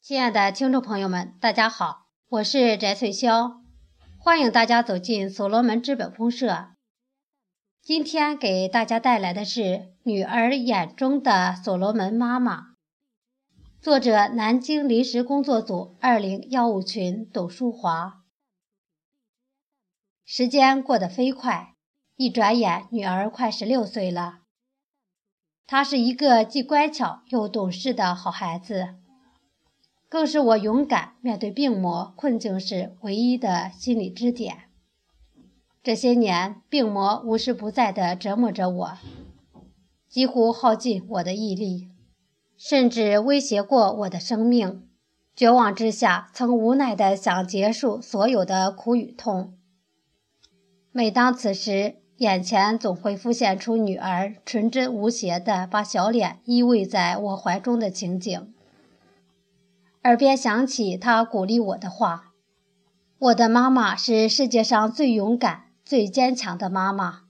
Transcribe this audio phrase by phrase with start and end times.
[0.00, 3.58] 亲爱的听众朋友们，大家好，我是翟翠霄，
[4.16, 6.68] 欢迎大家走进所罗门资本公社。
[7.82, 9.60] 今天给大家带来的是
[10.04, 12.60] 《女儿眼中的所罗门妈妈》，
[13.82, 18.22] 作者南京临时工作组二零幺五群董淑华。
[20.24, 21.74] 时间过得飞快，
[22.16, 24.38] 一转眼，女儿快十六岁了。
[25.66, 28.94] 她是一个既乖巧又懂事的好孩子。
[30.08, 34.56] 更是我勇敢面对病魔困境时唯一的心理支点。
[35.82, 38.98] 这些年，病魔无时不在地折磨着我，
[40.08, 41.88] 几乎耗尽我的毅力，
[42.56, 44.84] 甚至威胁过我的生命。
[45.36, 49.54] 绝望之下，曾无奈地想结束所有的苦与痛。
[50.90, 58.52] 每当此时，眼前总会浮现出女儿纯真无邪地把小脸依偎在我怀中的情景。
[60.04, 62.32] 耳边响起他鼓励我的话
[63.18, 67.22] ：“我的妈妈是世界上最勇敢、最坚强的妈妈。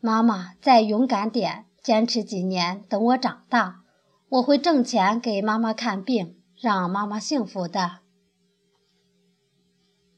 [0.00, 3.80] 妈妈再勇敢点，坚持几年，等我长大，
[4.28, 8.00] 我会挣钱给妈妈看病，让妈妈幸福的。”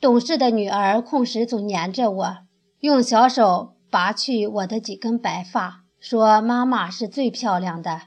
[0.00, 2.38] 懂事的女儿空时总黏着我，
[2.80, 8.02] 用小手拔去我的几根白发，说：“妈妈是最漂亮的。”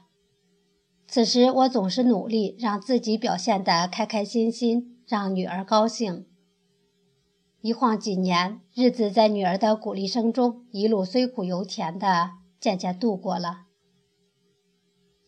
[1.08, 6.26] 此时，我总是努力让自己表现得开开心心，让女儿高兴。
[7.60, 13.66] 一晃几年，日子在女儿的鼓励声中，一路虽苦犹甜的渐渐度过了。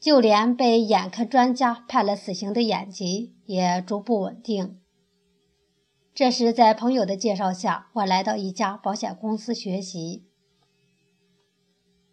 [0.00, 4.80] 就连被眼科专家判了死刑的眼疾也逐步稳定。
[6.12, 10.24] 这时，在朋友的介绍下，我来到一家保险公司学习。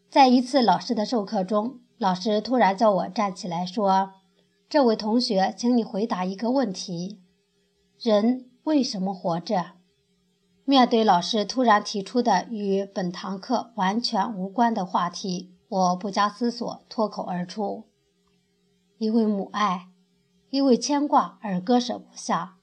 [0.09, 1.79] 在一次老师的授课中。
[1.97, 4.15] 老师突然叫我站起来说
[4.67, 7.21] ：“这位同学，请你回答一个问题：
[7.97, 9.73] 人为什么活着？”
[10.65, 17.85] 面对老师突然提出的与本堂课完全无关的话题，我不加思索，脱口而出
[18.97, 19.87] ：“因为母爱，
[20.49, 22.57] 因为牵挂而割舍不下。”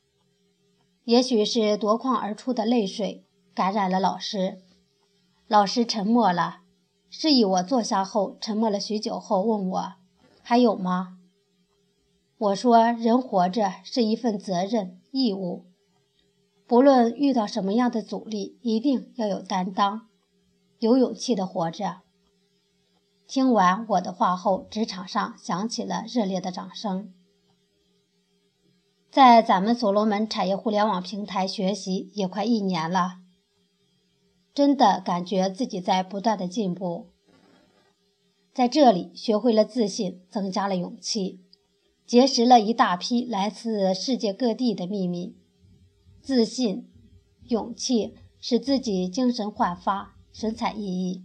[1.05, 3.25] 也许是夺眶而出的泪水
[3.55, 4.59] 感染了老师，
[5.49, 6.62] 老师沉默了。
[7.15, 9.93] 示意我坐下后，沉默了许久后，问我
[10.43, 11.19] ：“还有吗？”
[12.39, 15.67] 我说：“人活着是一份责任义务，
[16.67, 20.09] 不论遇到什么样的阻力，一定要有担当，
[20.79, 22.01] 有勇气的活着。”
[23.29, 27.13] 听完我的话后，职场上响起了热烈的掌声。
[29.11, 33.22] 在咱们所罗门产业互联网平台学习也快一年了。
[34.55, 37.09] 真的感觉自己在不断的进步，
[38.53, 41.41] 在这里学会了自信，增加了勇气，
[42.05, 45.37] 结识了一大批来自世界各地的秘密。
[46.21, 46.91] 自信、
[47.49, 51.23] 勇气使自己精神焕发，神采奕奕。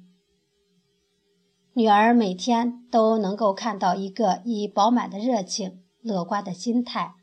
[1.73, 7.15] 女儿每天都能够看到一个以饱满的热情、乐观的心态，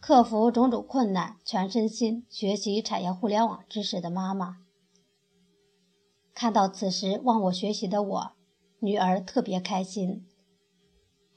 [0.00, 4.65] 克服种种困难，全身心学习产业互联网知识的妈妈。
[6.36, 8.32] 看到此时忘我学习的我，
[8.80, 10.26] 女儿特别开心，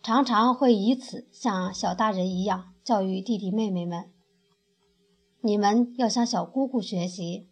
[0.04, 4.12] 常常会以此像小大人一样教育弟弟妹妹们
[5.40, 7.48] ：“你们要向小姑姑学习，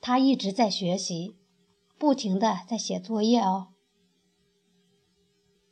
[0.00, 1.36] 她一直在学习，
[1.98, 3.68] 不停的在写作业哦。”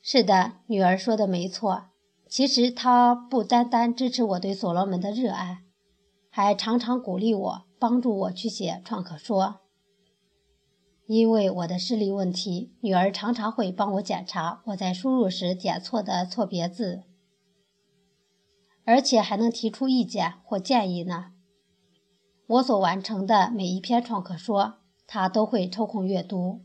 [0.05, 1.85] 是的，女儿说的没错。
[2.29, 5.63] 其实她不单单支持我对所罗门的热爱，
[6.29, 9.61] 还常常鼓励我，帮助我去写创可说。
[11.09, 17.05] 因为我的视力问题，女儿常常会帮我检查我在输入时点错的错别字，
[18.85, 21.33] 而且还能提出意见或建议呢。
[22.47, 26.61] 我所完成的每一篇创客说，她都会抽空阅读。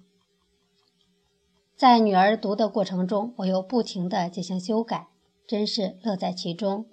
[1.77, 5.07] 在女儿读的过程中，我又不停地进行修改，
[5.47, 6.87] 真是乐在其中。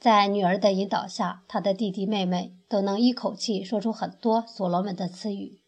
[0.00, 5.61] 在女儿的引导下，她的弟弟妹妹都能一口气说出很多所罗门的词语。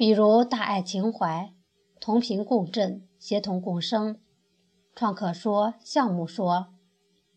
[0.00, 1.52] 比如大爱情怀、
[2.00, 4.18] 同频共振、协同共生、
[4.94, 6.68] 创客说、项目说、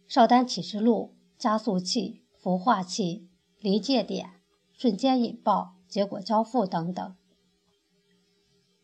[0.08, 3.28] 少丹启示录、加速器、孵化器、
[3.60, 4.36] 临界点、
[4.72, 7.16] 瞬间引爆、结果交付等等。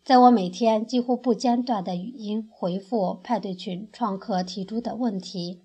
[0.03, 5.61] 在我每天几乎不间断的语音回复派对群创客提出的问题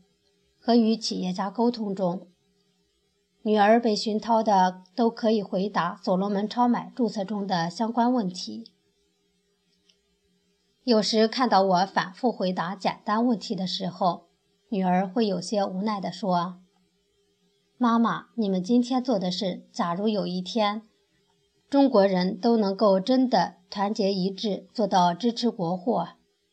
[0.61, 2.28] 和与企业家沟通中。
[3.46, 8.73] 女儿被熏陶的都可以回答所罗门超买注册中的相关问题。
[10.82, 14.29] 有时看到我反复回答简单问题的时候，
[14.70, 16.62] 女儿会有些无奈地说
[17.76, 20.81] ：“妈妈，你们今天做的事，假如有一天
[21.69, 26.08] 中国人都能够真的团结一致，做到支持国货，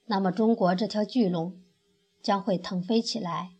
[0.07, 1.53] 那么中国这条巨龙
[2.21, 3.51] 将会腾飞起来。”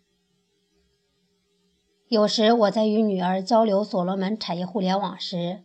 [2.12, 5.64] 有时我在与女儿交流所罗门产业互联网时，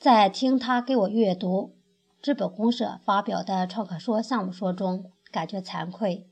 [0.00, 1.74] 在听她给我阅读。
[2.22, 6.26] 资本公社发表的创客说项目说中，感觉惭愧，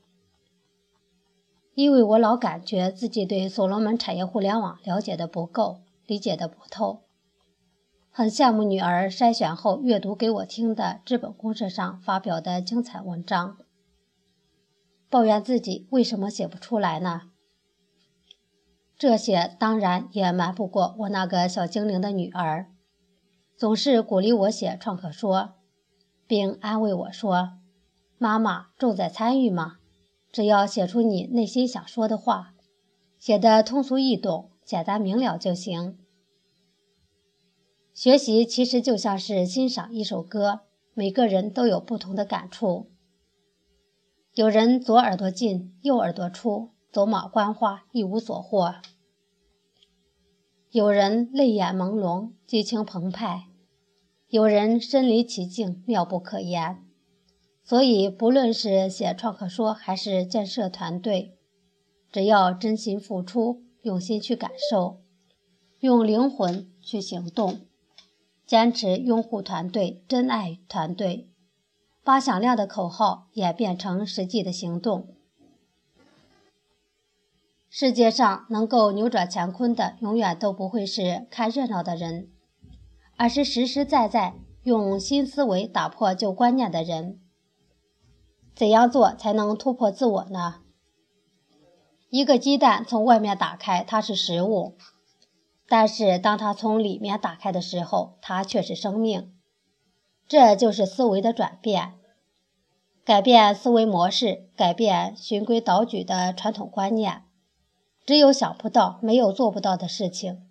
[1.75, 7.03] 因为我老感觉自己对所罗门产业互联网了解的不够，理解的不透。
[8.09, 13.55] 很羡慕女儿筛选后阅读给我听的资本公社上发表的精彩文章，
[15.11, 17.29] 抱怨自己为什么写不出来呢？
[18.97, 22.67] 这些当然也瞒不过我那个小精灵的女儿，
[23.55, 25.53] 总是鼓励我写创客说。
[26.29, 27.59] 并安慰我说
[28.19, 29.77] ：“妈妈重在参与嘛，
[30.29, 32.53] 只要写出你内心想说的话，
[33.17, 35.97] 写得通俗易懂、简单明了就行。”
[37.95, 40.61] 学习其实就像是欣赏一首歌，
[40.93, 42.91] 每个人都有不同的感触。
[44.33, 48.81] 有人左耳朵进，右耳朵出，走马观花，一无所获；
[50.71, 53.47] 有人泪眼朦胧，激情澎湃。
[54.29, 56.83] 有人身临其境，妙不可言。
[57.63, 61.37] 所以，不论是写创客说，还是建设团队，
[62.11, 65.01] 只要真心付出，用心去感受，
[65.79, 67.59] 用灵魂去行动，
[68.45, 71.29] 坚持拥护团队，珍爱团队，
[72.03, 75.16] 把响亮的口号演变成实际的行动。
[77.69, 82.29] 世界上能够扭转乾坤的，永远都不会是看热闹的人。
[83.17, 87.19] 而是实实在在用新思维打破旧观念的人。
[88.55, 90.61] 怎样做才能突破自我呢？
[92.09, 94.75] 一个鸡蛋从外面打开，它是食物；
[95.67, 99.33] 但是当它从里面打开的时候，它却是生命。
[100.27, 101.95] 这就是思维的转变，
[103.03, 107.23] 改变思维模式，改变循规蹈矩的传统观念。
[108.07, 110.47] 只有想不到，没有做不到的事情。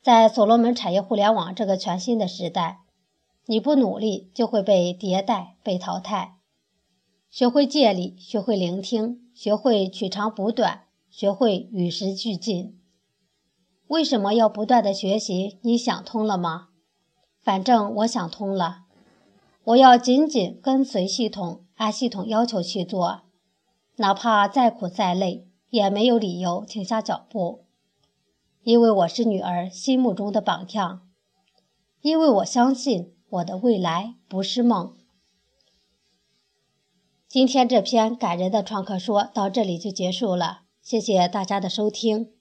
[0.00, 2.82] 在所罗门产业互联网这个全新的时代，
[3.46, 6.36] 你不努力就会被迭代、被淘汰。
[7.28, 12.80] 学会借力，学会聆听，学会取长补短，学会与时俱进。
[13.88, 15.58] 为什么要不断的学习？
[15.62, 16.68] 你想通了吗？
[17.42, 18.82] 反正我想通了。
[19.64, 23.22] 我要紧紧跟随系统，按系统要求去做，
[23.96, 27.64] 哪怕再苦再累，也没有理由停下脚步。
[28.62, 31.02] 因为我是女儿心目中的榜样，
[32.00, 34.96] 因为我相信我的未来不是梦。
[37.28, 42.33] 今天这篇感人的创客说到这里就结束了，谢谢大家的收听。